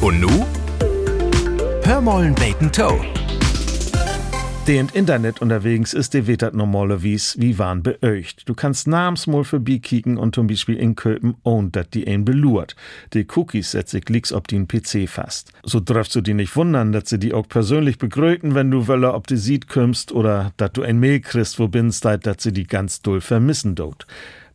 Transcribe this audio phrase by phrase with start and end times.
[0.00, 0.46] Und nu?
[1.82, 3.00] Hörmollen Bacon Toe.
[4.68, 8.48] Der Internet unterwegs ist, der wird das normalerweise wie waren beöcht.
[8.48, 12.76] Du kannst namensmal vorbeikicken und zum Beispiel in Köpen und dat die ein belurt.
[13.12, 15.52] Die Cookies setzt sich licks ob den PC fast.
[15.64, 19.14] So darfst du die nicht wundern, dass sie die auch persönlich begröten, wenn du wöller
[19.14, 22.68] ob die sieht kümmst oder dat du ein Mail kriegst, wo binst, dat sie die
[22.68, 24.06] ganz doll vermissen dort.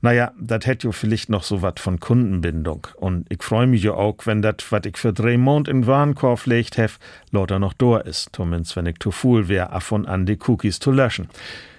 [0.04, 2.88] Naja, dat hätt jo vielleicht noch so wat von Kundenbindung.
[2.98, 6.46] Und ich freu mich jo auch, wenn dat, wat ich für drei Mond in Warenkorb
[6.46, 7.00] legt hef,
[7.32, 8.32] lauter noch da ist.
[8.34, 11.30] Zumindest wenn ich zu fuhl wär, af und an die Cookies zu löschen.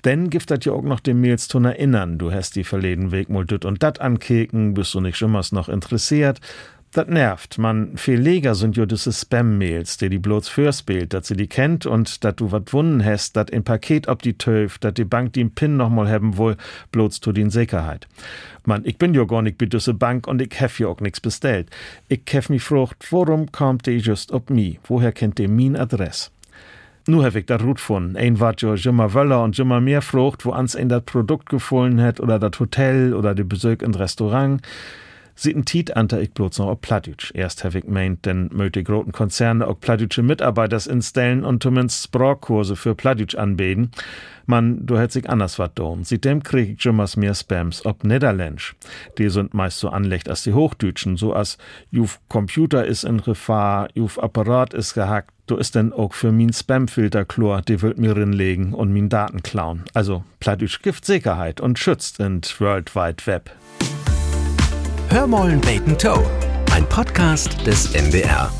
[0.06, 2.16] Denn gift dat ja auch noch dem Mails zu erinnern.
[2.16, 5.68] Du hast die verleden Weg mal dit und dat ankeken, bist du nicht schimmers noch
[5.68, 6.40] interessiert.
[6.94, 7.58] Das nervt.
[7.58, 11.86] Man, viel leger sind jo diese Spam-Mails, die die bloß fürspielt, dass sie die kennt
[11.86, 15.32] und dat du wat wunnen hast, dat in Paket ob die töf, dat die Bank
[15.32, 16.56] die im Pin noch mal haben wohl,
[16.92, 18.06] bloß zu den Sicherheit.
[18.64, 21.20] Man, ich bin jo gar nicht bei diese Bank und ich hef jo auch nix
[21.20, 21.68] bestellt.
[22.06, 24.78] Ich hef mich frucht, worum kommt die just ob mi?
[24.84, 26.30] Woher kennt die min Adress?
[27.08, 28.16] Nu hab ich dat Rut von.
[28.16, 32.00] Ein wat jo immer wöller und immer mehr frucht, wo ans in dat Produkt gefallen
[32.00, 34.62] hat oder dat Hotel oder de Besuch in Restaurant.
[35.36, 37.32] Sitten Tiet ante ich bloß noch auf Plattdeutsch.
[37.34, 42.76] Erst hab ich meint, denn möchte großen Konzerne auch plattdeutsche Mitarbeiters instellen und zumindest Sprachkurse
[42.76, 43.90] für Plattdeutsch anbieten.
[44.46, 46.04] Man, du hätt sich anders wat tun.
[46.04, 48.76] Seitdem krieg ich schon mehr Spams ob Niederländisch.
[49.18, 51.58] Die sind meist so anlecht als die Hochdeutschen, so als
[51.90, 56.52] juf Computer is in Gefahr, juf Apparat is gehackt, du ist denn auch für min
[56.52, 59.84] Spamfilter Chlor, die wird mir rinlegen und min Daten klauen.
[59.94, 63.50] Also Plattdeutsch gibt Sicherheit und schützt in World Wide Web.
[65.14, 66.28] Hörmollen Bacon Toe,
[66.72, 68.50] ein Podcast des NDR.